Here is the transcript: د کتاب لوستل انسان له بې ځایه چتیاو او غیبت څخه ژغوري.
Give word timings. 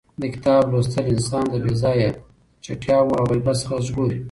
د 0.21 0.23
کتاب 0.33 0.61
لوستل 0.71 1.05
انسان 1.13 1.43
له 1.53 1.57
بې 1.63 1.73
ځایه 1.83 2.09
چتیاو 2.63 3.15
او 3.17 3.23
غیبت 3.31 3.55
څخه 3.63 3.75
ژغوري. 3.85 4.19